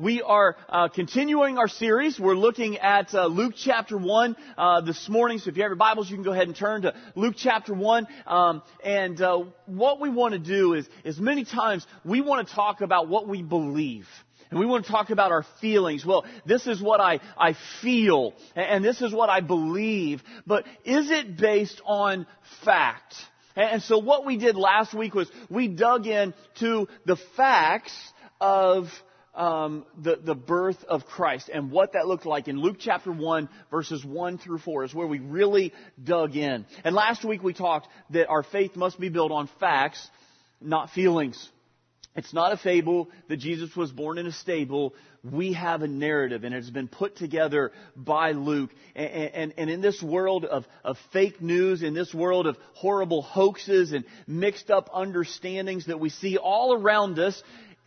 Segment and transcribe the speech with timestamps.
[0.00, 2.18] we are uh, continuing our series.
[2.18, 5.38] We're looking at uh, Luke chapter 1 uh, this morning.
[5.38, 7.74] So if you have your Bibles, you can go ahead and turn to Luke chapter
[7.74, 8.08] 1.
[8.26, 12.54] Um, and uh, what we want to do is, is many times we want to
[12.54, 14.06] talk about what we believe.
[14.50, 16.04] And we want to talk about our feelings.
[16.04, 20.22] Well, this is what I, I feel, and this is what I believe.
[20.46, 22.26] But is it based on
[22.64, 23.14] fact?
[23.54, 27.94] And so what we did last week was we dug in to the facts
[28.40, 28.86] of
[29.34, 33.48] um, the, the birth of Christ and what that looked like in Luke chapter 1,
[33.70, 36.66] verses 1 through 4 is where we really dug in.
[36.84, 40.08] And last week we talked that our faith must be built on facts,
[40.60, 41.48] not feelings.
[42.16, 44.94] It's not a fable that Jesus was born in a stable.
[45.22, 48.70] We have a narrative and it's been put together by Luke.
[48.96, 53.22] And, and, and, in this world of, of fake news, in this world of horrible
[53.22, 57.40] hoaxes and mixed up understandings that we see all around us,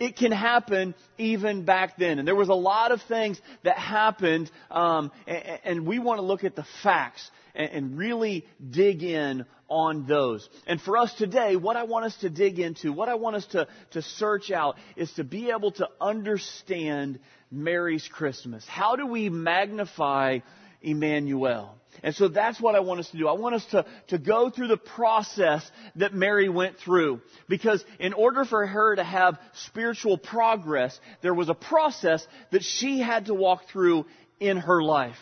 [0.04, 2.20] it can happen even back then.
[2.20, 6.26] And there was a lot of things that happened, um, and, and, we want to
[6.26, 10.48] look at the facts and, and really dig in on those.
[10.68, 13.46] And for us today, what I want us to dig into, what I want us
[13.48, 18.66] to, to search out, is to be able to understand Mary's Christmas.
[18.68, 20.40] How do we magnify
[20.84, 21.76] Emmanuel?
[22.02, 23.28] And so that's what I want us to do.
[23.28, 27.22] I want us to, to go through the process that Mary went through.
[27.48, 33.00] Because in order for her to have spiritual progress, there was a process that she
[33.00, 34.06] had to walk through
[34.40, 35.18] in her life.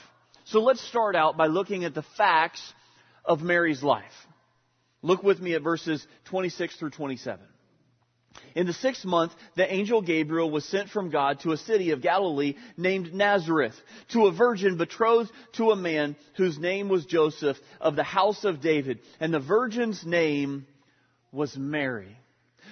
[0.45, 2.73] So let's start out by looking at the facts
[3.25, 4.03] of Mary's life.
[5.01, 7.45] Look with me at verses 26 through 27.
[8.55, 12.01] In the sixth month, the angel Gabriel was sent from God to a city of
[12.01, 13.75] Galilee named Nazareth,
[14.09, 18.61] to a virgin betrothed to a man whose name was Joseph of the house of
[18.61, 18.99] David.
[19.19, 20.65] And the virgin's name
[21.31, 22.17] was Mary.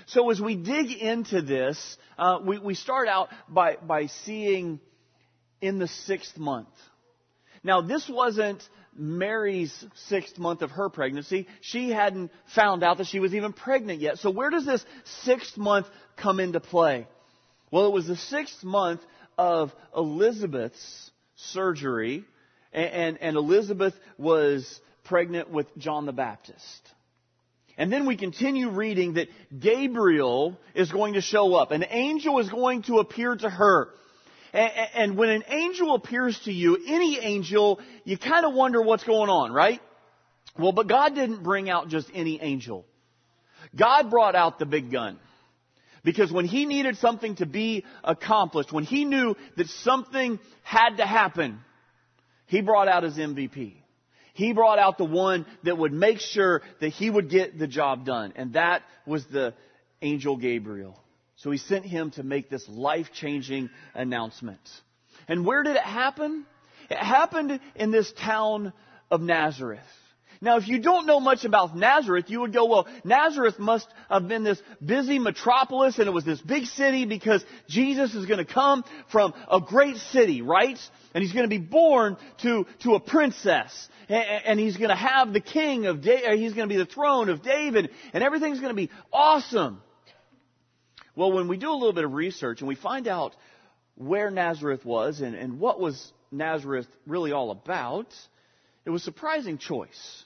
[0.08, 4.80] So as we dig into this, uh, we, we start out by, by seeing
[5.62, 6.70] in the sixth month.
[7.64, 8.68] Now, this wasn't
[9.00, 9.74] Mary's
[10.08, 11.48] sixth month of her pregnancy.
[11.62, 14.20] She hadn't found out that she was even pregnant yet.
[14.20, 14.86] So where does this
[15.24, 15.88] sixth month
[16.18, 17.08] come into play?
[17.72, 19.02] Well, it was the sixth month
[19.38, 22.26] of Elizabeth's surgery,
[22.74, 26.82] and, and, Elizabeth was pregnant with John the Baptist.
[27.78, 31.72] And then we continue reading that Gabriel is going to show up.
[31.72, 33.90] An angel is going to appear to her.
[34.54, 39.30] And when an angel appears to you, any angel, you kind of wonder what's going
[39.30, 39.80] on, right?
[40.58, 42.86] Well, but God didn't bring out just any angel.
[43.76, 45.20] God brought out the big gun.
[46.04, 51.06] Because when He needed something to be accomplished, when He knew that something had to
[51.06, 51.60] happen,
[52.48, 53.76] He brought out His MVP.
[54.34, 58.06] He brought out the one that would make sure that He would get the job
[58.06, 58.34] done.
[58.36, 59.54] And that was the
[60.02, 60.98] angel Gabriel.
[61.40, 64.60] So he sent him to make this life changing announcement.
[65.28, 66.46] And where did it happen?
[66.90, 68.74] It happened in this town
[69.10, 69.80] of Nazareth.
[70.42, 74.28] Now, if you don't know much about Nazareth, you would go, well, Nazareth must have
[74.28, 78.52] been this busy metropolis and it was this big city because Jesus is going to
[78.52, 80.80] come from a great city, right?
[81.14, 83.90] And he's going to be born to, to a princess.
[84.08, 87.30] And, he's going to have the king of, David, he's going to be the throne
[87.30, 89.82] of David and everything's going to be awesome.
[91.20, 93.36] Well, when we do a little bit of research and we find out
[93.96, 98.08] where Nazareth was and, and what was Nazareth really all about,
[98.86, 100.24] it was a surprising choice.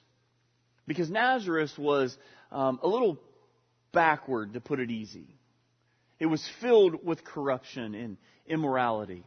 [0.86, 2.16] Because Nazareth was
[2.52, 3.20] um, a little
[3.92, 5.36] backward, to put it easy.
[6.20, 9.24] It was filled with corruption and immorality.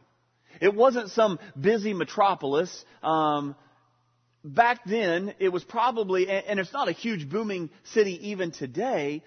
[0.61, 2.85] It wasn't some busy metropolis.
[3.03, 3.57] Um,
[4.41, 9.21] back then, it was probably, and it's not a huge booming city even today,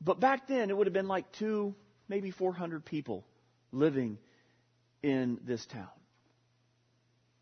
[0.00, 1.74] but back then, it would have been like two,
[2.08, 3.24] maybe 400 people
[3.72, 4.18] living
[5.02, 5.88] in this town.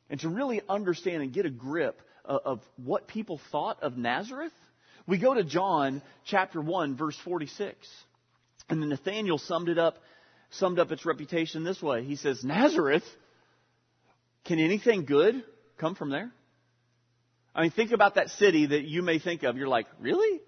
[0.09, 4.53] And to really understand and get a grip of, what people thought of Nazareth,
[5.07, 7.77] we go to John chapter 1, verse 46.
[8.69, 9.99] And then Nathaniel summed it up,
[10.51, 12.05] summed up its reputation this way.
[12.05, 13.05] He says, Nazareth?
[14.45, 15.43] Can anything good
[15.79, 16.31] come from there?
[17.55, 19.57] I mean, think about that city that you may think of.
[19.57, 20.41] You're like, really?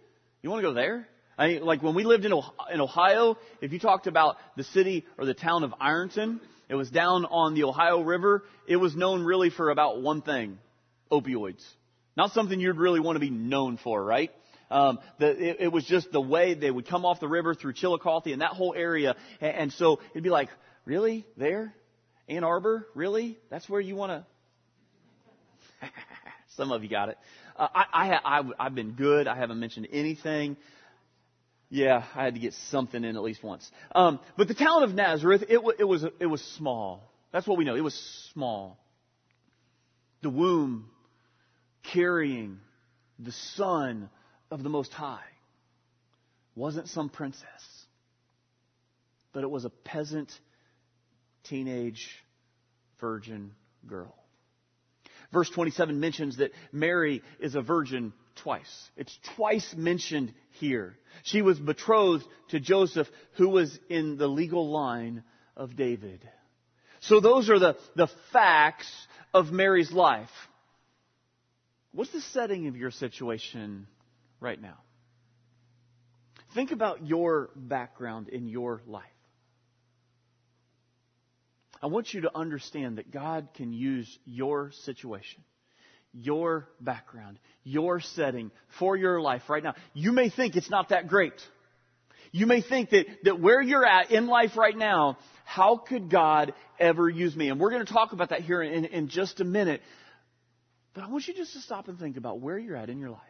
[0.43, 1.09] You want to go there?
[1.39, 5.25] I mean, like when we lived in, Ohio, if you talked about the city or
[5.25, 8.43] the town of Ironton, it was down on the Ohio River.
[8.67, 10.59] It was known really for about one thing,
[11.13, 11.65] opioids.
[12.17, 14.33] Not something you'd really want to be known for, right?
[14.69, 17.73] Um, the, it, it, was just the way they would come off the river through
[17.73, 19.15] Chillicothe and that whole area.
[19.41, 20.49] And, and so it'd be like,
[20.85, 21.25] really?
[21.37, 21.73] There?
[22.29, 22.87] Ann Arbor?
[22.95, 23.39] Really?
[23.49, 24.27] That's where you want
[25.81, 25.87] to?
[26.57, 27.19] Some of you got it.
[27.57, 29.27] Uh, I, I, I, I've been good.
[29.27, 30.57] I haven't mentioned anything
[31.71, 33.71] Yeah, I had to get something in at least once.
[33.95, 37.13] Um, but the town of Nazareth, it, it was it was small.
[37.31, 37.77] That's what we know.
[37.77, 37.95] It was
[38.33, 38.79] small.
[40.23, 40.89] The womb
[41.93, 42.61] carrying
[43.19, 44.09] the Son
[44.51, 45.21] of the Most High
[46.55, 47.47] wasn't some princess,
[49.33, 50.33] but it was a peasant,
[51.45, 52.09] teenage,
[53.01, 53.53] virgin
[53.87, 54.15] girl.
[55.33, 58.91] Verse 27 mentions that Mary is a virgin twice.
[58.97, 60.97] It's twice mentioned here.
[61.23, 65.25] She was betrothed to Joseph, who was in the legal line
[65.57, 66.29] of David.
[67.01, 68.91] So those are the, the facts
[69.33, 70.31] of Mary's life.
[71.93, 73.87] What's the setting of your situation
[74.41, 74.79] right now?
[76.55, 79.05] Think about your background in your life.
[81.81, 85.45] I want you to understand that God can use your situation,
[86.13, 89.75] your background, your setting for your life right now.
[89.95, 91.35] You may think it's not that great.
[92.33, 96.53] You may think that, that where you're at in life right now, how could God
[96.79, 97.49] ever use me?
[97.49, 99.81] And we're going to talk about that here in, in just a minute.
[100.95, 103.11] But I want you just to stop and think about where you're at in your
[103.11, 103.21] life.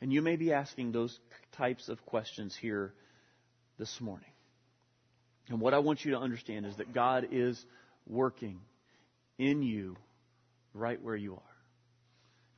[0.00, 1.18] And you may be asking those
[1.52, 2.94] types of questions here
[3.78, 4.30] this morning.
[5.48, 7.62] And what I want you to understand is that God is
[8.06, 8.60] working
[9.38, 9.96] in you
[10.74, 11.49] right where you are.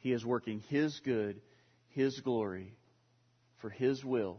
[0.03, 1.41] He is working His good,
[1.89, 2.75] His glory,
[3.61, 4.39] for His will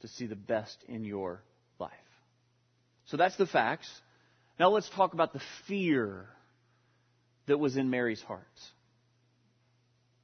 [0.00, 1.42] to see the best in your
[1.78, 1.90] life.
[3.06, 3.88] So that's the facts.
[4.60, 6.28] Now let's talk about the fear
[7.46, 8.44] that was in Mary's heart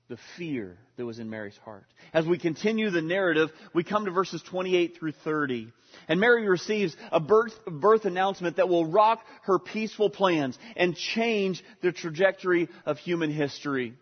[0.08, 1.84] the fear that was in Mary's heart.
[2.12, 5.70] As we continue the narrative, we come to verses 28 through 30.
[6.08, 11.62] And Mary receives a birth, birth announcement that will rock her peaceful plans and change
[11.82, 13.94] the trajectory of human history.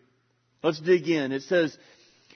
[0.63, 1.31] Let's dig in.
[1.31, 1.77] It says,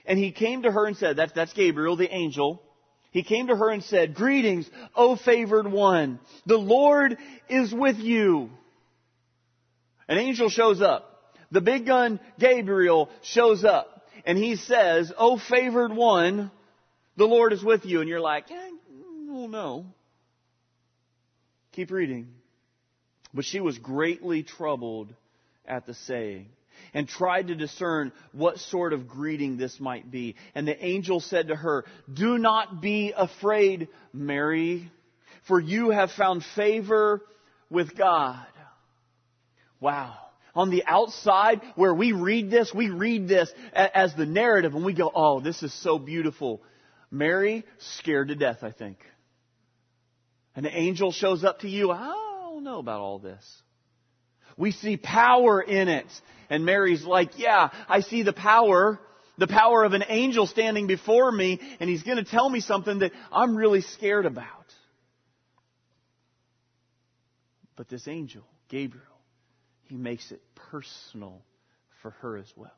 [0.06, 2.62] And he came to her and said, that's, that's Gabriel, the angel.
[3.10, 6.18] He came to her and said, Greetings, O favored one.
[6.46, 8.50] The Lord is with you.
[10.08, 11.12] An angel shows up
[11.52, 16.50] the big gun Gabriel shows up and he says, O favored one,
[17.16, 18.00] the Lord is with you.
[18.00, 18.70] And you're like, eh,
[19.28, 19.86] well, no.
[21.72, 22.28] Keep reading.
[23.34, 25.12] But she was greatly troubled
[25.66, 26.48] at the saying
[26.94, 30.36] and tried to discern what sort of greeting this might be.
[30.54, 34.90] And the angel said to her, Do not be afraid, Mary,
[35.46, 37.20] for you have found favor
[37.70, 38.46] with God.
[39.80, 40.16] Wow
[40.54, 44.92] on the outside where we read this, we read this as the narrative and we
[44.92, 46.62] go, oh, this is so beautiful.
[47.10, 48.98] Mary, scared to death, I think.
[50.54, 51.90] An angel shows up to you.
[51.90, 52.14] I
[52.44, 53.62] don't know about all this.
[54.62, 56.06] We see power in it.
[56.48, 59.00] And Mary's like, yeah, I see the power,
[59.36, 63.00] the power of an angel standing before me, and he's going to tell me something
[63.00, 64.46] that I'm really scared about.
[67.74, 69.04] But this angel, Gabriel,
[69.88, 71.42] he makes it personal
[72.00, 72.70] for her as well.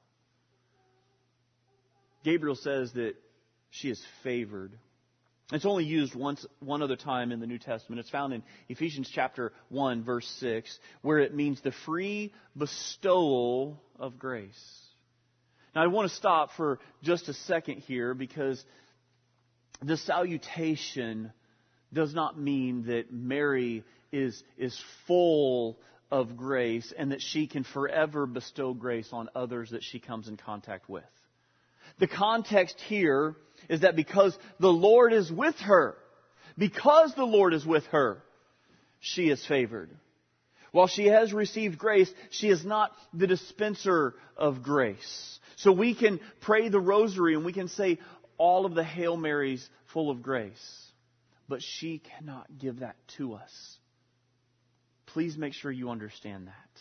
[2.25, 3.13] Gabriel says that
[3.69, 4.73] she is favored.
[5.53, 8.01] It's only used once, one other time in the New Testament.
[8.01, 14.19] It's found in Ephesians chapter 1 verse 6, where it means the free bestowal of
[14.19, 14.81] grace.
[15.75, 18.65] Now I want to stop for just a second here because
[19.83, 21.31] the salutation
[21.93, 25.79] does not mean that Mary is, is full
[26.11, 30.37] of grace and that she can forever bestow grace on others that she comes in
[30.39, 31.05] contact with.
[31.99, 33.37] The context here
[33.69, 35.97] is that because the Lord is with her,
[36.57, 38.23] because the Lord is with her,
[39.01, 39.91] she is favored.
[40.73, 45.39] While she has received grace, she is not the dispenser of grace.
[45.57, 47.99] So we can pray the rosary and we can say
[48.39, 50.91] all of the Hail Marys full of grace.
[51.49, 53.77] But she cannot give that to us.
[55.07, 56.81] Please make sure you understand that.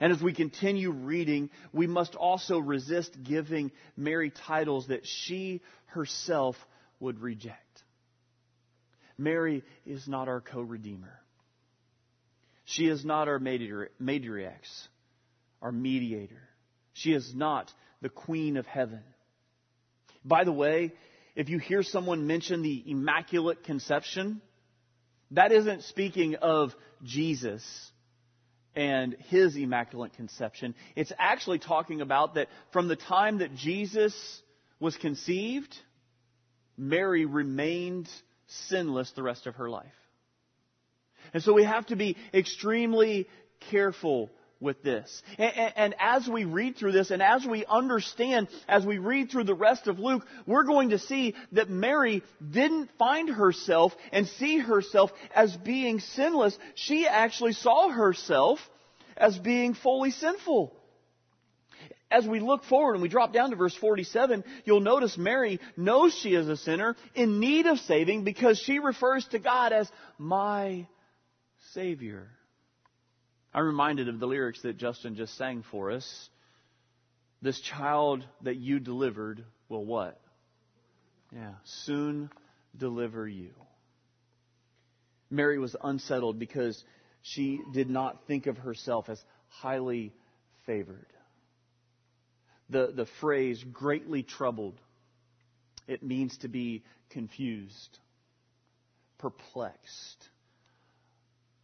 [0.00, 6.56] And as we continue reading, we must also resist giving Mary titles that she herself
[7.00, 7.82] would reject.
[9.16, 11.20] Mary is not our co-redeemer.
[12.64, 14.88] She is not our matriarch,
[15.60, 16.48] our mediator.
[16.92, 19.02] She is not the queen of heaven.
[20.24, 20.92] By the way,
[21.34, 24.42] if you hear someone mention the Immaculate Conception,
[25.32, 27.62] that isn't speaking of Jesus
[28.78, 30.72] and his immaculate conception.
[30.94, 34.14] It's actually talking about that from the time that Jesus
[34.78, 35.76] was conceived,
[36.76, 38.08] Mary remained
[38.46, 39.86] sinless the rest of her life.
[41.34, 43.26] And so we have to be extremely
[43.68, 45.22] careful with this.
[45.38, 49.30] And, and, and, as we read through this and as we understand, as we read
[49.30, 54.26] through the rest of Luke, we're going to see that Mary didn't find herself and
[54.26, 56.58] see herself as being sinless.
[56.74, 58.58] She actually saw herself
[59.16, 60.74] as being fully sinful.
[62.10, 66.14] As we look forward and we drop down to verse 47, you'll notice Mary knows
[66.14, 70.86] she is a sinner in need of saving because she refers to God as my
[71.74, 72.30] Savior.
[73.54, 76.28] I'm reminded of the lyrics that Justin just sang for us.
[77.40, 80.20] This child that you delivered will what?
[81.32, 82.30] Yeah, soon
[82.76, 83.50] deliver you.
[85.30, 86.82] Mary was unsettled because
[87.22, 90.12] she did not think of herself as highly
[90.66, 91.06] favored.
[92.70, 94.78] The, the phrase greatly troubled,
[95.86, 97.98] it means to be confused,
[99.18, 100.28] perplexed,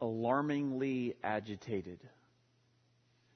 [0.05, 1.99] alarmingly agitated.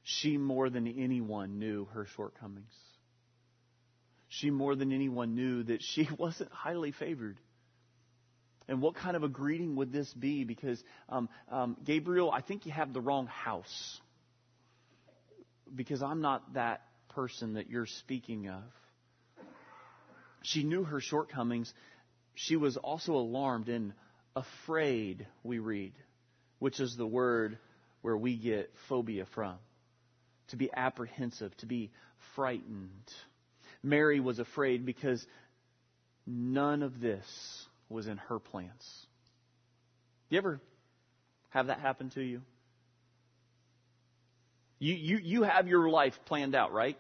[0.03, 2.73] She more than anyone knew her shortcomings.
[4.29, 7.39] She more than anyone knew that she wasn't highly favored.
[8.69, 10.45] And what kind of a greeting would this be?
[10.45, 14.01] Because, um, um, Gabriel, I think you have the wrong house.
[15.75, 18.63] Because I'm not that person that you're speaking of.
[20.43, 21.73] She knew her shortcomings.
[22.35, 23.95] She was also alarmed and
[24.37, 25.95] afraid, we read
[26.59, 27.59] which is the word
[28.03, 29.57] where we get phobia from.
[30.49, 31.91] To be apprehensive, to be
[32.35, 33.13] frightened.
[33.83, 35.25] Mary was afraid because
[36.27, 37.27] none of this
[37.89, 39.07] was in her plans.
[40.31, 40.61] You ever
[41.51, 42.43] have that happen to you?
[44.79, 46.97] You, you, you have your life planned out, right?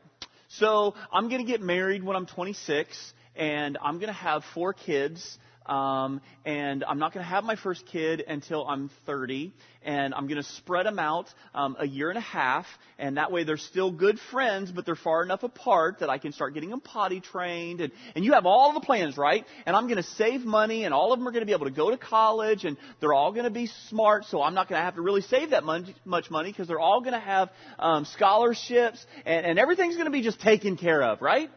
[0.48, 4.72] So I'm going to get married when I'm 26, and I'm going to have four
[4.72, 5.38] kids,
[5.68, 10.26] um, and I'm not going to have my first kid until I'm 30, and I'm
[10.26, 12.66] going to spread them out um, a year and a half,
[12.98, 16.32] and that way they're still good friends, but they're far enough apart that I can
[16.32, 19.44] start getting them potty trained, and, and you have all the plans, right?
[19.66, 21.66] And I'm going to save money, and all of them are going to be able
[21.66, 24.80] to go to college, and they're all going to be smart, so I'm not going
[24.80, 27.50] to have to really save that much, much money because they're all going to have
[27.78, 31.50] um, scholarships, and, and everything's going to be just taken care of, right?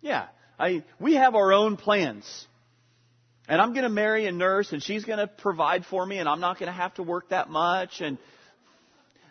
[0.00, 0.26] Yeah.
[0.58, 2.46] I, we have our own plans.
[3.48, 6.28] And I'm going to marry a nurse and she's going to provide for me and
[6.28, 8.00] I'm not going to have to work that much.
[8.00, 8.16] And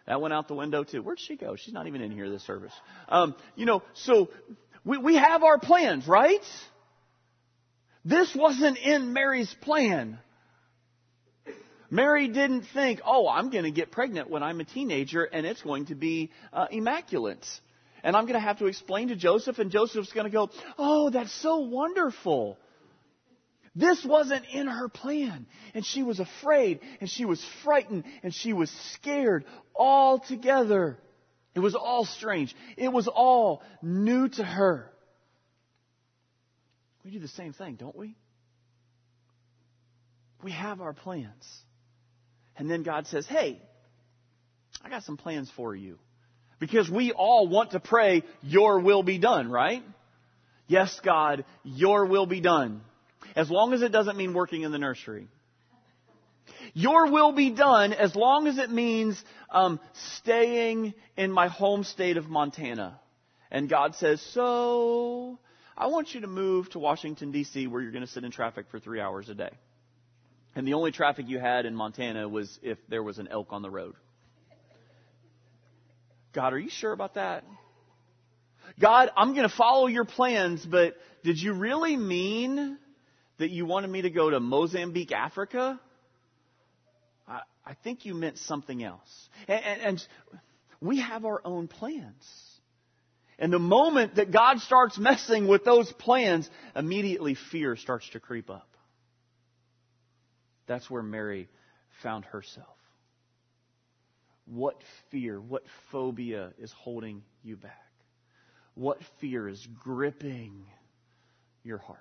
[0.06, 1.02] that went out the window too.
[1.02, 1.56] Where'd she go?
[1.56, 2.74] She's not even in here this service.
[3.10, 4.30] Um, you know, so
[4.86, 6.44] we, we have our plans, right?
[8.06, 10.20] This wasn't in Mary's plan.
[11.90, 15.62] Mary didn't think, oh, I'm going to get pregnant when I'm a teenager and it's
[15.62, 17.46] going to be uh, immaculate.
[18.04, 21.10] And I'm going to have to explain to Joseph and Joseph's going to go, oh,
[21.10, 22.58] that's so wonderful.
[23.76, 25.48] This wasn't in her plan.
[25.74, 30.98] And she was afraid, and she was frightened, and she was scared all together.
[31.56, 32.56] It was all strange.
[32.78, 34.92] It was all new to her.
[37.04, 38.16] We do the same thing, don't we?
[40.44, 41.48] We have our plans.
[42.56, 43.62] And then God says, Hey,
[44.84, 45.98] I got some plans for you.
[46.60, 49.84] Because we all want to pray, Your will be done, right?
[50.68, 52.82] Yes, God, Your will be done
[53.36, 55.28] as long as it doesn't mean working in the nursery.
[56.74, 59.80] Your will be done as long as it means um,
[60.18, 63.00] staying in my home state of Montana.
[63.52, 65.40] And God says, So,
[65.78, 68.66] I want you to move to Washington, D.C., where you're going to sit in traffic
[68.72, 69.52] for three hours a day.
[70.56, 73.62] And the only traffic you had in Montana was if there was an elk on
[73.62, 73.96] the road.
[76.34, 77.44] God, are you sure about that?
[78.80, 82.78] God, I'm going to follow your plans, but did you really mean
[83.44, 85.78] that you wanted me to go to Mozambique, Africa?
[87.28, 89.30] I, I think you meant something else.
[89.50, 90.08] And, and, and
[90.80, 92.24] we have our own plans.
[93.38, 98.50] And the moment that God starts messing with those plans, immediately fear starts to creep
[98.50, 98.70] up.
[100.66, 101.50] That's where Mary
[102.02, 102.68] found herself.
[104.46, 104.78] What
[105.12, 107.92] fear, what phobia is holding you back?
[108.76, 110.64] What fear is gripping
[111.62, 112.00] your heart?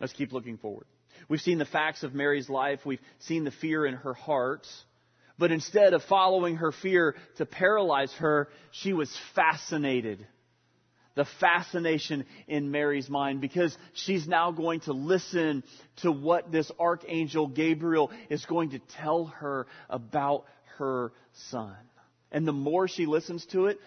[0.00, 0.86] Let's keep looking forward.
[1.28, 2.80] We've seen the facts of Mary's life.
[2.84, 4.66] We've seen the fear in her heart.
[5.38, 10.26] But instead of following her fear to paralyze her, she was fascinated.
[11.16, 15.64] The fascination in Mary's mind because she's now going to listen
[16.02, 20.44] to what this archangel Gabriel is going to tell her about
[20.78, 21.12] her
[21.50, 21.74] son.
[22.32, 23.78] And the more she listens to it,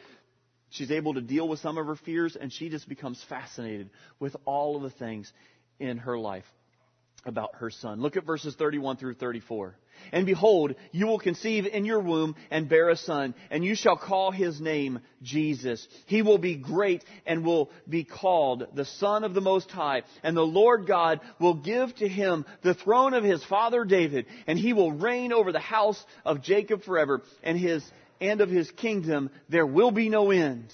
[0.69, 3.89] she's able to deal with some of her fears and she just becomes fascinated
[4.19, 5.31] with all of the things
[5.83, 6.45] in her life.
[7.25, 8.01] about her son.
[8.01, 9.77] Look at verses 31 through 34.
[10.11, 13.95] And behold, you will conceive in your womb and bear a son, and you shall
[13.95, 15.87] call his name Jesus.
[16.05, 20.03] He will be great and will be called the Son of the Most High.
[20.21, 24.59] And the Lord God will give to him the throne of his father David, and
[24.59, 27.83] he will reign over the house of Jacob forever, and his,
[28.19, 30.73] and of his kingdom there will be no end.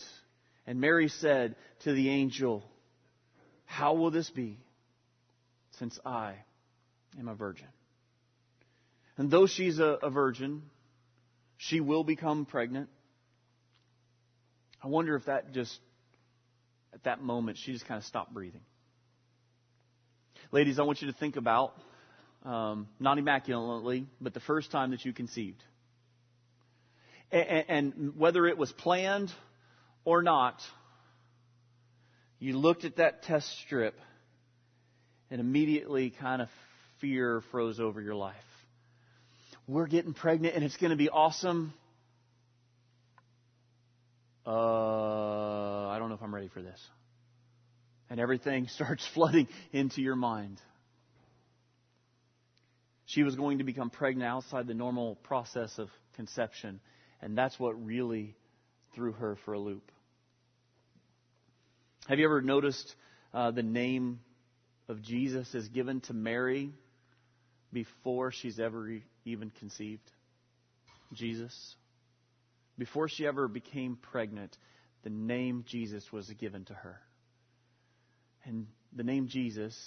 [0.66, 2.64] And Mary said to the angel,
[3.66, 4.58] How will this be,
[5.80, 6.36] since I
[7.18, 7.68] am a virgin?
[9.18, 10.64] And though she's a, a virgin,
[11.58, 12.90] she will become pregnant.
[14.82, 15.78] I wonder if that just,
[16.94, 18.62] at that moment, she just kind of stopped breathing.
[20.52, 21.74] Ladies, I want you to think about,
[22.46, 25.62] um, not immaculately, but the first time that you conceived.
[27.32, 29.32] And, and whether it was planned
[30.06, 30.62] or not,
[32.40, 34.00] you looked at that test strip
[35.32, 36.50] and immediately kind of
[37.00, 38.36] fear froze over your life
[39.70, 41.74] we're getting pregnant and it's going to be awesome.
[44.46, 46.80] Uh, I don't know if I'm ready for this.
[48.10, 50.60] And everything starts flooding into your mind.
[53.06, 56.80] She was going to become pregnant outside the normal process of conception,
[57.22, 58.36] and that's what really
[58.94, 59.92] threw her for a loop.
[62.08, 62.96] Have you ever noticed
[63.34, 64.20] uh, the name
[64.90, 66.74] of Jesus is given to Mary
[67.72, 70.12] before she's ever even conceived?
[71.14, 71.76] Jesus.
[72.78, 74.58] Before she ever became pregnant,
[75.04, 77.00] the name Jesus was given to her.
[78.46, 79.78] And the name Jesus,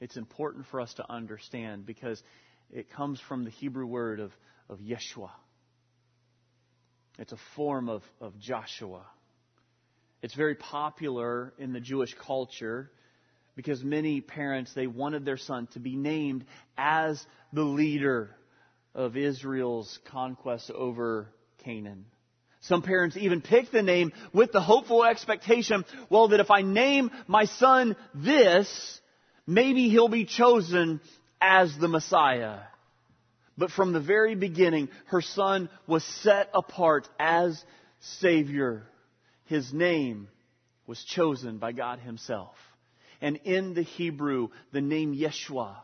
[0.00, 2.22] it's important for us to understand because
[2.70, 4.32] it comes from the Hebrew word of,
[4.68, 5.30] of Yeshua.
[7.18, 9.04] It's a form of, of Joshua.
[10.22, 12.90] It's very popular in the Jewish culture
[13.56, 16.44] because many parents, they wanted their son to be named
[16.76, 18.34] as the leader
[18.94, 21.28] of Israel's conquest over
[21.64, 22.06] Canaan.
[22.62, 27.10] Some parents even pick the name with the hopeful expectation, well, that if I name
[27.26, 29.00] my son this,
[29.46, 31.00] maybe he'll be chosen
[31.40, 32.58] as the Messiah.
[33.56, 37.62] But from the very beginning, her son was set apart as
[38.00, 38.84] Savior.
[39.46, 40.28] His name
[40.86, 42.54] was chosen by God Himself.
[43.20, 45.76] And in the Hebrew, the name Yeshua,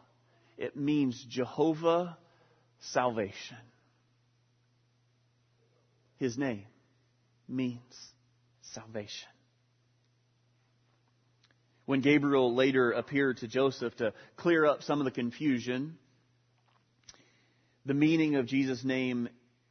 [0.57, 2.17] it means Jehovah
[2.81, 3.59] salvation.
[6.19, 6.65] His name
[7.49, 7.81] means
[8.73, 9.29] salvation.
[11.85, 15.99] When Gabriel later appeared to Joseph to clear up some of the confusion,
[17.85, 19.29] the meaning of Jesus' name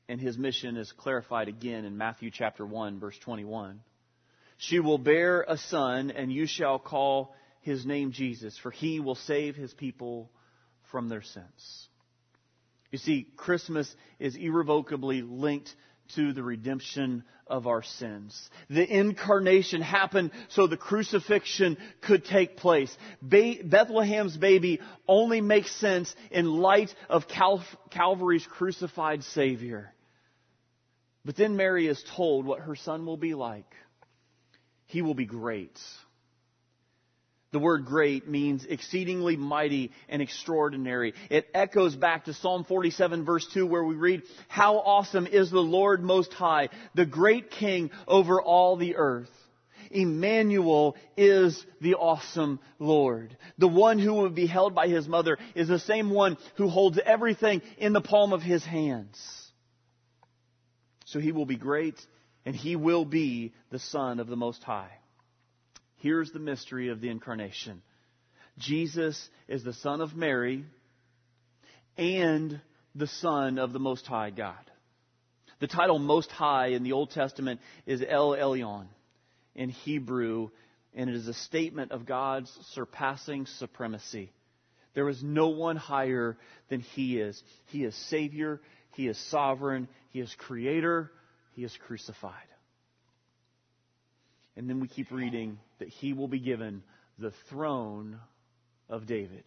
[0.08, 3.82] and his mission is clarified again in Matthew chapter 1 verse 21.
[4.58, 9.16] She will bear a son and you shall call his name Jesus, for he will
[9.16, 10.30] save his people
[10.92, 11.88] from their sins.
[12.92, 15.74] You see, Christmas is irrevocably linked
[16.14, 18.52] to the redemption of our sins.
[18.70, 22.96] The incarnation happened so the crucifixion could take place.
[23.20, 29.92] Bethlehem's baby only makes sense in light of Cal- Calvary's crucified Savior.
[31.26, 33.74] But then Mary is told what her son will be like.
[34.86, 35.80] He will be great.
[37.56, 41.14] The word great means exceedingly mighty and extraordinary.
[41.30, 45.62] It echoes back to Psalm 47 verse 2 where we read, How awesome is the
[45.62, 49.30] Lord most high, the great king over all the earth.
[49.90, 53.38] Emmanuel is the awesome Lord.
[53.58, 57.00] The one who will be held by his mother is the same one who holds
[57.06, 59.18] everything in the palm of his hands.
[61.06, 62.06] So he will be great
[62.46, 64.92] and he will be the son of the most high.
[66.06, 67.82] Here's the mystery of the incarnation
[68.60, 70.64] Jesus is the Son of Mary
[71.98, 72.62] and
[72.94, 74.54] the Son of the Most High God.
[75.60, 78.86] The title Most High in the Old Testament is El Elyon
[79.56, 80.50] in Hebrew,
[80.94, 84.32] and it is a statement of God's surpassing supremacy.
[84.94, 86.38] There is no one higher
[86.70, 87.42] than He is.
[87.70, 88.62] He is Savior,
[88.94, 91.12] He is sovereign, He is Creator,
[91.54, 92.46] He is crucified.
[94.58, 96.84] And then we keep reading that he will be given
[97.20, 98.20] the throne
[98.90, 99.44] of David.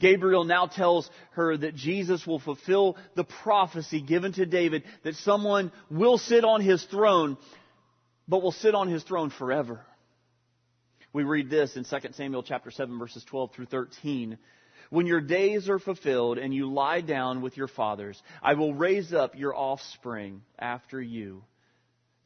[0.00, 5.72] Gabriel now tells her that Jesus will fulfill the prophecy given to David that someone
[5.90, 7.36] will sit on his throne,
[8.26, 9.80] but will sit on his throne forever.
[11.12, 14.38] We read this in 2 Samuel chapter 7 verses 12 through 13.
[14.90, 19.12] When your days are fulfilled and you lie down with your fathers, I will raise
[19.12, 21.42] up your offspring after you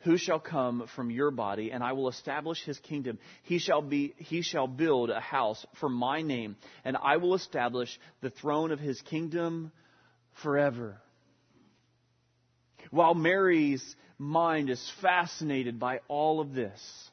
[0.01, 3.19] who shall come from your body, and I will establish his kingdom.
[3.43, 7.99] He shall be, he shall build a house for my name, and I will establish
[8.21, 9.73] the throne of his kingdom
[10.43, 11.01] forever.
[12.91, 13.85] While Mary's
[14.19, 17.11] mind is fascinated by all of this,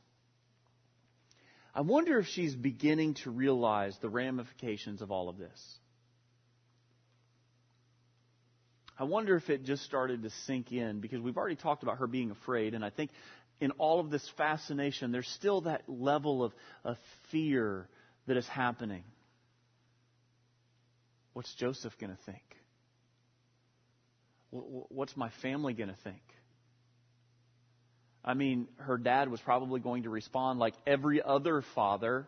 [1.74, 5.80] I wonder if she's beginning to realize the ramifications of all of this.
[8.98, 12.08] I wonder if it just started to sink in because we've already talked about her
[12.08, 13.12] being afraid, and I think
[13.60, 16.54] in all of this fascination, there's still that level of,
[16.84, 16.98] of
[17.32, 17.88] fear
[18.28, 19.04] that is happening.
[21.34, 22.42] What's Joseph going to think?
[24.52, 26.22] What's my family going to think?
[28.24, 32.26] I mean, her dad was probably going to respond like every other father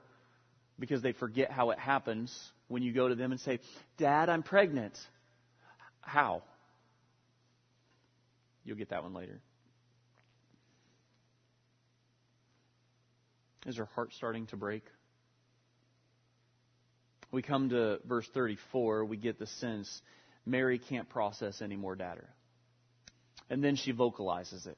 [0.78, 3.60] because they forget how it happens when you go to them and say,
[3.98, 4.94] Dad, I'm pregnant.
[6.02, 6.44] How?
[8.68, 9.40] You'll get that one later.
[13.66, 14.84] Is her heart starting to break?
[17.32, 20.02] We come to verse 34, we get the sense
[20.46, 22.24] Mary can't process any more data.
[23.50, 24.78] And then she vocalizes it.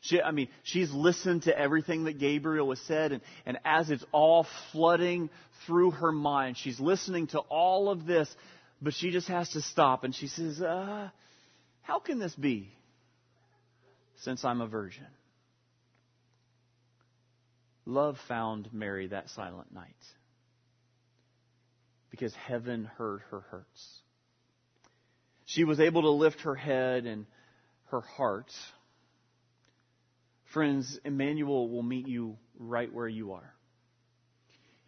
[0.00, 4.04] She, I mean, she's listened to everything that Gabriel has said, and, and as it's
[4.12, 5.30] all flooding
[5.66, 8.28] through her mind, she's listening to all of this,
[8.80, 11.10] but she just has to stop and she says, uh,
[11.86, 12.76] How can this be?
[14.16, 15.06] since I'm a virgin.
[17.84, 19.94] Love found Mary that silent night
[22.10, 24.00] because heaven heard her hurts.
[25.44, 27.26] She was able to lift her head and
[27.90, 28.50] her heart.
[30.52, 33.54] Friends, Emmanuel will meet you right where you are.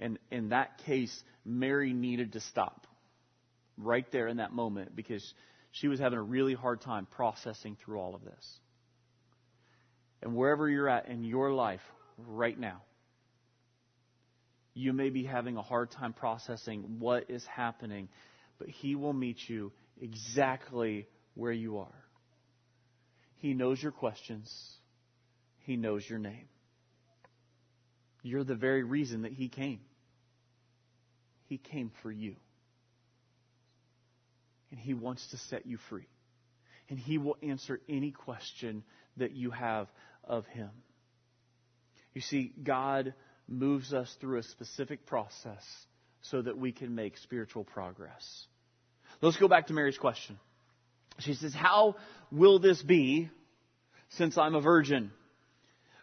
[0.01, 2.87] And in that case, Mary needed to stop
[3.77, 5.35] right there in that moment because
[5.71, 8.59] she was having a really hard time processing through all of this.
[10.23, 11.83] And wherever you're at in your life
[12.17, 12.83] right now,
[14.75, 18.09] you may be having a hard time processing what is happening,
[18.59, 22.05] but He will meet you exactly where you are.
[23.37, 24.51] He knows your questions,
[25.59, 26.49] He knows your name.
[28.23, 29.81] You're the very reason that He came.
[31.47, 32.37] He came for you.
[34.71, 36.07] And He wants to set you free.
[36.89, 38.85] And He will answer any question
[39.17, 39.89] that you have
[40.25, 40.71] of Him.
[42.15, 43.15] You see, God
[43.47, 45.65] moves us through a specific process
[46.23, 48.47] so that we can make spiritual progress.
[49.21, 50.39] Let's go back to Mary's question.
[51.21, 51.97] She says, How
[52.31, 53.31] will this be
[54.11, 55.11] since I'm a virgin?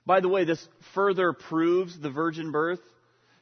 [0.06, 2.80] By the way, this further proves the virgin birth.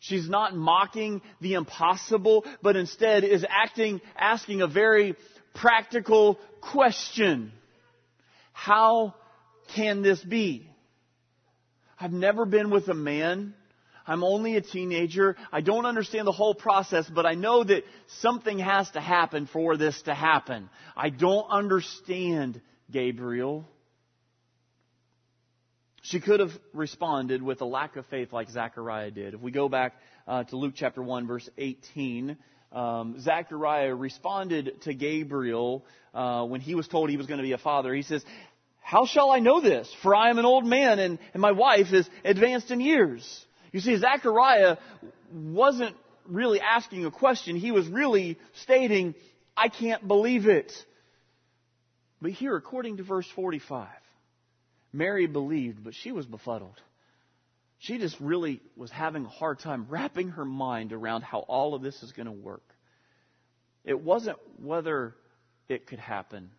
[0.04, 5.16] She's not mocking the impossible, but instead is acting, asking a very
[5.56, 7.54] practical question.
[8.52, 9.16] How
[9.76, 10.70] can this be?
[11.98, 13.54] I've never been with a man.
[14.06, 15.38] I'm only a teenager.
[15.54, 17.86] I don't understand the whole process, but I know that
[18.20, 20.70] something has to happen for this to happen.
[20.98, 22.60] I don't understand,
[22.92, 23.70] Gabriel.
[26.06, 29.36] She could have responded with a lack of faith like Zechariah did.
[29.36, 29.94] If we go back
[30.28, 32.36] uh, to Luke chapter 1, verse 18,
[32.74, 37.54] um, Zechariah responded to Gabriel uh, when he was told he was going to be
[37.54, 37.94] a father.
[37.94, 38.22] He says,
[38.82, 39.90] how shall I know this?
[40.04, 43.46] For I am an old man and, and my wife is advanced in years.
[43.72, 44.76] You see, Zechariah
[45.32, 45.96] wasn't
[46.28, 47.56] really asking a question.
[47.56, 49.16] He was really stating,
[49.56, 50.74] I can't believe it.
[52.22, 53.88] But here, according to verse 45,
[54.94, 56.80] Mary believed, but she was befuddled.
[57.80, 61.82] She just really was having a hard time wrapping her mind around how all of
[61.82, 62.64] this is going to work.
[63.84, 65.16] It wasn't whether
[65.68, 66.52] it could happen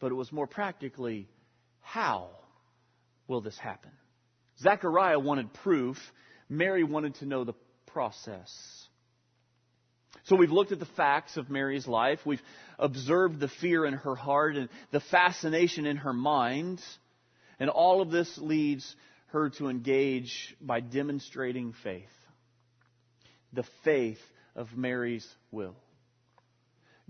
[0.00, 1.28] but it was more practically,
[1.80, 2.28] how
[3.26, 3.90] will this happen?
[4.60, 5.96] Zechariah wanted proof.
[6.48, 7.54] Mary wanted to know the
[7.86, 8.77] process.
[10.24, 12.20] So we've looked at the facts of Mary's life.
[12.24, 12.42] We've
[12.78, 16.82] observed the fear in her heart and the fascination in her mind.
[17.58, 18.94] And all of this leads
[19.28, 22.04] her to engage by demonstrating faith.
[23.52, 24.20] The faith
[24.54, 25.76] of Mary's will.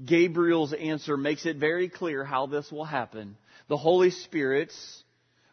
[0.05, 3.37] Gabriel's answer makes it very clear how this will happen.
[3.69, 4.73] The Holy Spirit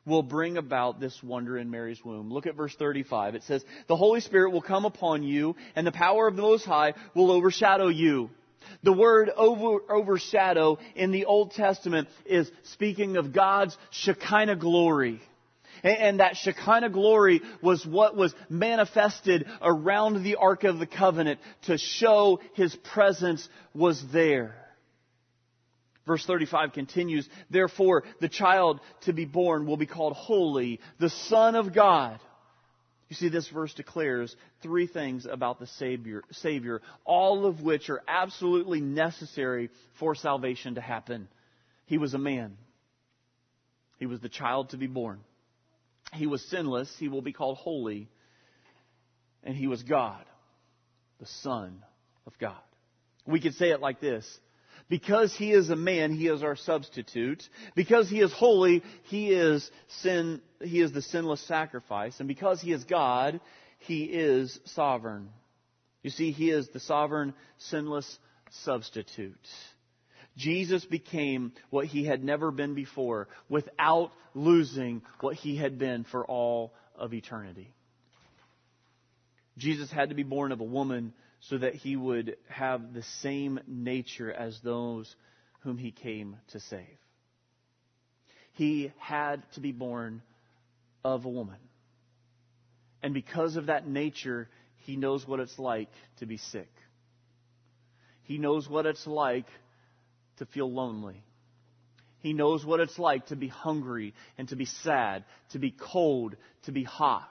[0.05, 2.31] will bring about this wonder in Mary's womb.
[2.31, 3.35] Look at verse 35.
[3.35, 6.65] It says, The Holy Spirit will come upon you, and the power of the Most
[6.65, 8.29] High will overshadow you.
[8.83, 15.21] The word over, overshadow in the Old Testament is speaking of God's Shekinah glory.
[15.83, 21.77] And that Shekinah glory was what was manifested around the Ark of the Covenant to
[21.77, 24.55] show His presence was there.
[26.05, 31.55] Verse 35 continues, Therefore, the child to be born will be called holy, the Son
[31.55, 32.19] of God.
[33.09, 38.01] You see, this verse declares three things about the Savior, Savior, all of which are
[38.07, 41.27] absolutely necessary for salvation to happen.
[41.85, 42.57] He was a man.
[43.99, 45.19] He was the child to be born.
[46.13, 46.93] He was sinless.
[46.99, 48.09] He will be called holy.
[49.43, 50.25] And he was God,
[51.19, 51.83] the Son
[52.25, 52.57] of God.
[53.27, 54.25] We could say it like this.
[54.87, 57.43] Because he is a man, he is our substitute.
[57.75, 59.69] Because he is holy, he is
[60.01, 62.19] sin, he is the sinless sacrifice.
[62.19, 63.39] And because he is God,
[63.79, 65.29] he is sovereign.
[66.03, 68.19] You see, he is the sovereign, sinless
[68.63, 69.35] substitute.
[70.37, 76.25] Jesus became what he had never been before without losing what he had been for
[76.25, 77.73] all of eternity.
[79.57, 83.59] Jesus had to be born of a woman so that he would have the same
[83.67, 85.15] nature as those
[85.61, 86.97] whom he came to save.
[88.53, 90.21] He had to be born
[91.03, 91.59] of a woman.
[93.03, 96.71] And because of that nature, he knows what it's like to be sick.
[98.23, 99.47] He knows what it's like
[100.37, 101.23] to feel lonely.
[102.19, 106.35] He knows what it's like to be hungry and to be sad, to be cold,
[106.63, 107.29] to be hot.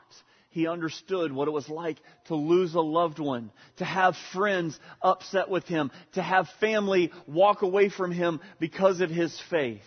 [0.55, 5.51] He understood what it was like to lose a loved one, to have friends upset
[5.51, 9.83] with him, to have family walk away from him because of his faith.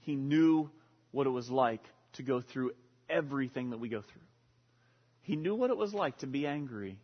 [0.00, 0.70] He knew
[1.12, 1.84] what it was like
[2.14, 2.72] to go through
[3.08, 4.26] everything that we go through.
[5.22, 6.98] He knew what it was like to be angry,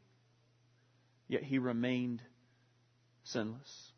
[1.29, 2.21] yet he remained
[3.23, 3.93] sinless.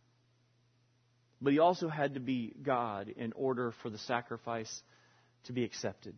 [1.41, 4.83] But he also had to be God in order for the sacrifice
[5.47, 6.15] to be accepted.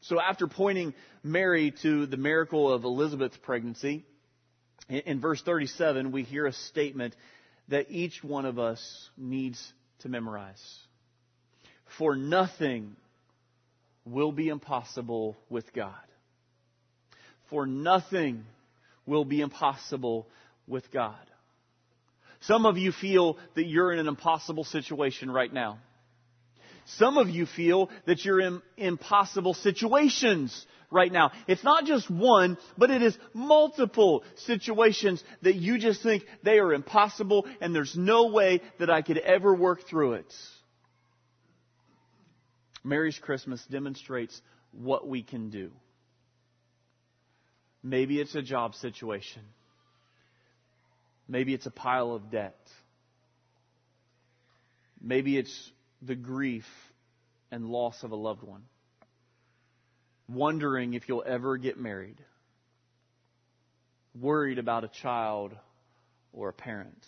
[0.00, 4.04] So after pointing Mary to the miracle of Elizabeth's pregnancy,
[4.88, 7.16] in verse 37, we hear a statement
[7.68, 10.62] that each one of us needs to memorize.
[11.98, 12.94] For nothing
[14.04, 15.94] will be impossible with God.
[17.50, 18.44] For nothing
[19.06, 20.28] will be impossible
[20.68, 21.14] with God.
[22.42, 25.78] Some of you feel that you're in an impossible situation right now.
[26.86, 31.32] Some of you feel that you're in impossible situations right now.
[31.48, 36.72] It's not just one, but it is multiple situations that you just think they are
[36.72, 40.32] impossible and there's no way that I could ever work through it.
[42.84, 45.72] Mary's Christmas demonstrates what we can do.
[47.82, 49.42] Maybe it's a job situation.
[51.28, 52.58] Maybe it's a pile of debt.
[55.00, 56.66] Maybe it's the grief
[57.50, 58.62] and loss of a loved one.
[60.28, 62.18] Wondering if you'll ever get married.
[64.20, 65.52] Worried about a child
[66.32, 67.04] or a parent.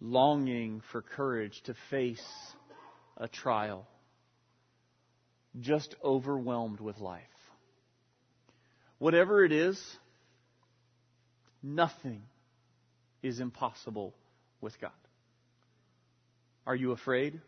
[0.00, 2.24] Longing for courage to face
[3.16, 3.86] a trial.
[5.60, 7.22] Just overwhelmed with life.
[8.98, 9.80] Whatever it is,
[11.62, 12.22] nothing
[13.22, 14.14] is impossible
[14.60, 14.90] with God.
[16.66, 17.40] Are you afraid?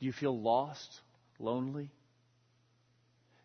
[0.00, 1.00] Do you feel lost,
[1.38, 1.90] lonely?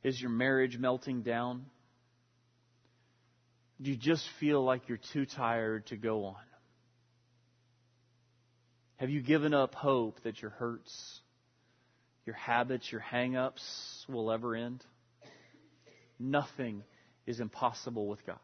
[0.03, 1.65] Is your marriage melting down?
[3.81, 6.35] Do you just feel like you're too tired to go on?
[8.97, 11.21] Have you given up hope that your hurts,
[12.25, 14.83] your habits, your hang ups will ever end?
[16.19, 16.83] Nothing
[17.25, 18.39] is impossible with God.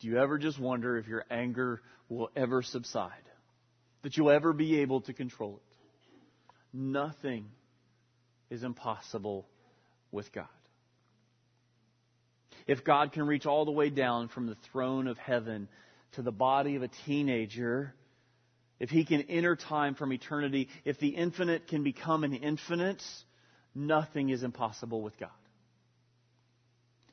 [0.00, 3.12] Do you ever just wonder if your anger will ever subside?
[4.02, 5.76] That you'll ever be able to control it?
[6.72, 7.46] Nothing
[8.48, 9.46] is impossible
[10.10, 10.46] with God.
[12.66, 15.68] If God can reach all the way down from the throne of heaven
[16.12, 17.94] to the body of a teenager,
[18.78, 23.02] if he can enter time from eternity, if the infinite can become an infinite,
[23.74, 25.30] nothing is impossible with God.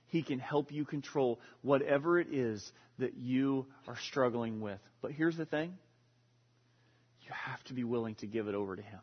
[0.07, 4.79] He can help you control whatever it is that you are struggling with.
[5.01, 5.77] But here's the thing
[7.27, 8.99] you have to be willing to give it over to Him.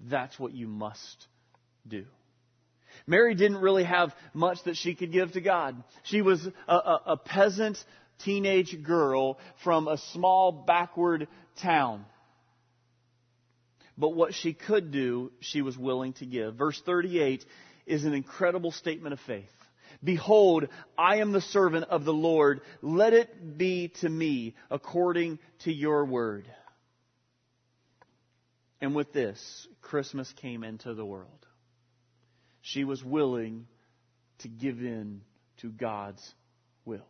[0.00, 1.26] That's what you must
[1.86, 2.04] do.
[3.06, 5.82] Mary didn't really have much that she could give to God.
[6.04, 7.82] She was a, a, a peasant
[8.24, 11.26] teenage girl from a small backward
[11.60, 12.04] town.
[13.96, 16.54] But what she could do, she was willing to give.
[16.54, 17.44] Verse 38
[17.86, 19.44] is an incredible statement of faith.
[20.02, 22.60] Behold, I am the servant of the Lord.
[22.82, 26.46] Let it be to me according to your word.
[28.84, 31.46] And with this, Christmas came into the world.
[32.60, 33.66] She was willing
[34.40, 35.22] to give in
[35.62, 36.22] to God's
[36.84, 37.06] will.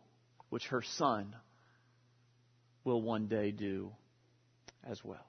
[0.49, 1.35] which her son
[2.85, 3.91] will one day do
[4.89, 5.27] as well.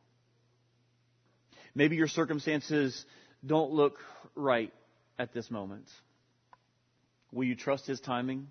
[1.74, 3.04] Maybe your circumstances
[3.44, 3.96] don't look
[4.37, 4.72] right
[5.18, 5.88] at this moment.
[7.32, 8.46] Will you trust His timing?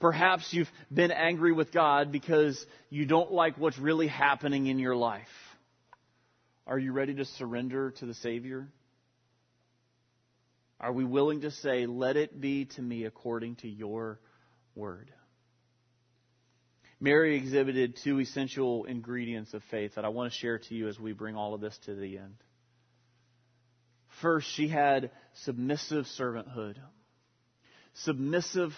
[0.00, 4.96] Perhaps you've been angry with God because you don't like what's really happening in your
[4.96, 5.26] life.
[6.68, 8.68] Are you ready to surrender to the Savior?
[10.78, 14.20] Are we willing to say, Let it be to me according to your
[14.74, 15.10] word?
[17.00, 21.00] Mary exhibited two essential ingredients of faith that I want to share to you as
[21.00, 22.34] we bring all of this to the end.
[24.20, 25.10] First, she had
[25.44, 26.76] submissive servanthood.
[27.94, 28.72] Submissive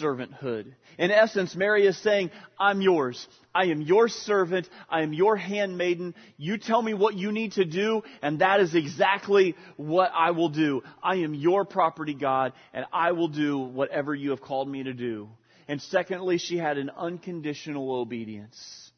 [0.00, 0.72] servanthood.
[0.98, 3.26] In essence, Mary is saying, I'm yours.
[3.54, 4.68] I am your servant.
[4.88, 6.14] I am your handmaiden.
[6.36, 10.48] You tell me what you need to do, and that is exactly what I will
[10.48, 10.82] do.
[11.02, 14.92] I am your property, God, and I will do whatever you have called me to
[14.92, 15.28] do.
[15.68, 18.92] And secondly, she had an unconditional obedience.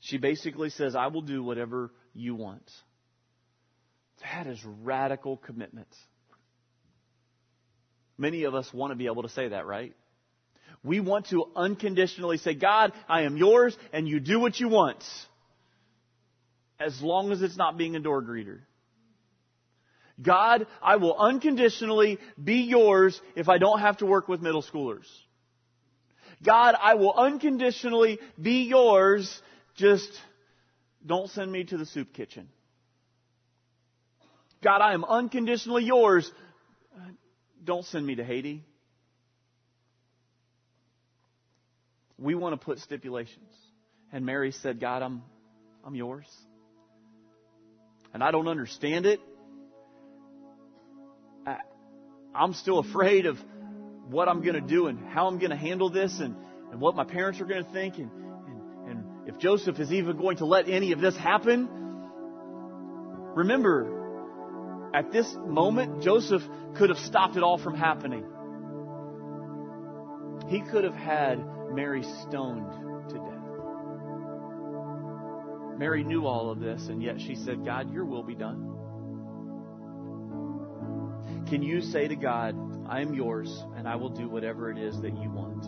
[0.00, 2.70] She basically says, I will do whatever you want.
[4.22, 5.88] That is radical commitment.
[8.18, 9.94] Many of us want to be able to say that, right?
[10.82, 15.02] We want to unconditionally say, God, I am yours, and you do what you want.
[16.80, 18.60] As long as it's not being a door greeter.
[20.20, 25.06] God, I will unconditionally be yours if I don't have to work with middle schoolers.
[26.44, 29.40] God, I will unconditionally be yours,
[29.76, 30.10] just
[31.04, 32.48] don't send me to the soup kitchen.
[34.62, 36.30] God, I am unconditionally yours.
[37.64, 38.64] Don't send me to Haiti.
[42.18, 43.54] We want to put stipulations.
[44.12, 45.22] And Mary said, God, I'm,
[45.84, 46.26] I'm yours.
[48.12, 49.20] And I don't understand it.
[51.46, 51.58] I,
[52.34, 53.36] I'm still afraid of
[54.08, 56.34] what I'm going to do and how I'm going to handle this and,
[56.72, 60.16] and what my parents are going to think and, and, and if Joseph is even
[60.16, 61.68] going to let any of this happen.
[63.34, 64.07] Remember,
[64.94, 66.42] at this moment, Joseph
[66.76, 68.24] could have stopped it all from happening.
[70.48, 72.72] He could have had Mary stoned
[73.10, 73.38] to death.
[75.78, 78.74] Mary knew all of this, and yet she said, God, your will be done.
[81.48, 82.56] Can you say to God,
[82.88, 85.66] I am yours, and I will do whatever it is that you want?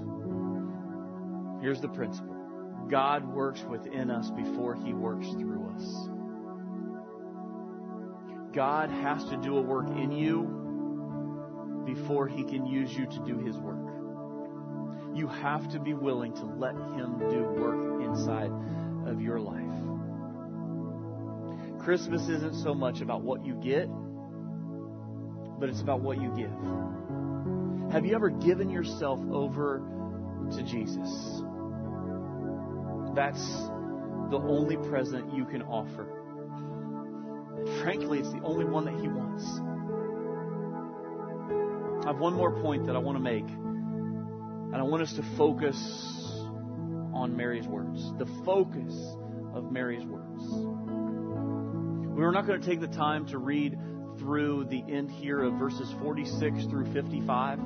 [1.63, 2.37] Here's the principle
[2.91, 6.09] God works within us before he works through us.
[8.53, 10.59] God has to do a work in you
[11.87, 13.77] before he can use you to do his work.
[15.15, 18.51] You have to be willing to let him do work inside
[19.07, 19.67] of your life.
[21.81, 23.89] Christmas isn't so much about what you get,
[25.59, 26.51] but it's about what you give.
[27.93, 29.83] Have you ever given yourself over
[30.53, 31.43] to Jesus?
[33.15, 33.45] That's
[34.31, 36.20] the only present you can offer.
[37.83, 39.45] Frankly, it's the only one that He wants.
[42.05, 43.45] I have one more point that I want to make.
[43.45, 45.77] And I want us to focus
[47.15, 48.13] on Mary's words.
[48.19, 48.95] The focus
[49.55, 50.43] of Mary's words.
[52.17, 53.79] We're not going to take the time to read
[54.19, 57.59] through the end here of verses 46 through 55.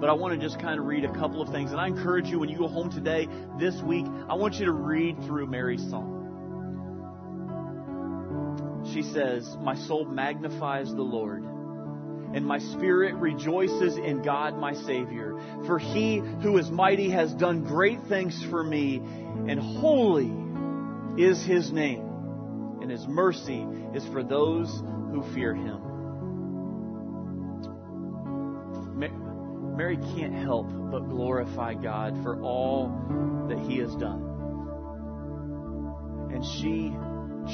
[0.00, 1.72] But I want to just kind of read a couple of things.
[1.72, 4.72] And I encourage you when you go home today, this week, I want you to
[4.72, 6.19] read through Mary's song
[9.00, 15.40] she says, My soul magnifies the Lord, and my spirit rejoices in God my Savior.
[15.66, 20.30] For he who is mighty has done great things for me, and holy
[21.22, 24.68] is his name, and his mercy is for those
[25.12, 25.86] who fear him.
[29.76, 32.88] Mary can't help but glorify God for all
[33.48, 34.26] that he has done.
[36.34, 36.94] And she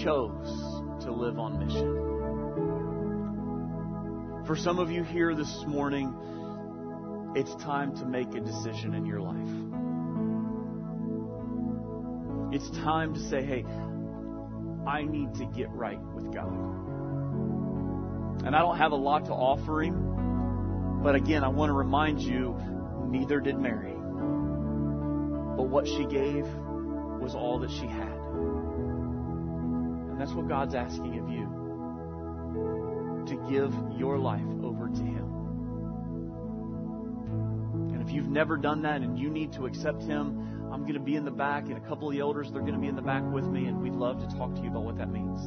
[0.03, 2.05] chose to live on mission.
[4.47, 6.15] For some of you here this morning,
[7.35, 9.49] it's time to make a decision in your life.
[12.55, 13.65] It's time to say, hey,
[14.87, 16.53] I need to get right with God.
[18.47, 22.21] And I don't have a lot to offer him, but again, I want to remind
[22.21, 22.57] you,
[23.09, 23.95] neither did Mary.
[25.57, 26.47] But what she gave
[27.21, 28.16] was all that she had.
[30.17, 31.47] And that's what God's asking of you
[33.27, 33.71] to give
[34.01, 35.33] your life over to Him.
[37.93, 41.01] And if you've never done that and you need to accept Him, I'm going to
[41.01, 42.97] be in the back, and a couple of the elders, they're going to be in
[42.97, 45.39] the back with me, and we'd love to talk to you about what that means.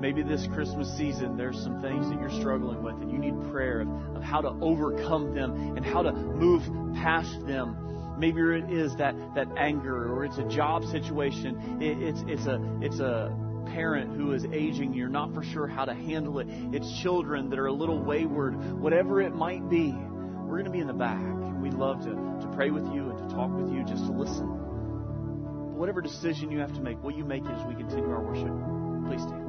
[0.00, 3.80] maybe this Christmas season there's some things that you're struggling with and you need prayer
[3.80, 6.62] of, of how to overcome them and how to move
[6.94, 7.76] past them.
[8.18, 11.82] Maybe it is that, that anger or it's a job situation.
[11.82, 13.34] It, it's, it's a, it's a
[13.66, 14.94] parent who is aging.
[14.94, 16.46] You're not for sure how to handle it.
[16.48, 18.80] It's children that are a little wayward.
[18.80, 21.20] Whatever it might be, we're going to be in the back.
[21.60, 24.46] We'd love to, to pray with you and to talk with you, just to listen.
[24.46, 28.22] But whatever decision you have to make, will you make it as we continue our
[28.22, 28.52] worship?
[29.08, 29.45] Please stand.